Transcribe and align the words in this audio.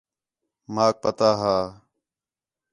ماک 0.73 0.95
پتہ 1.03 1.29
ہا 1.41 1.57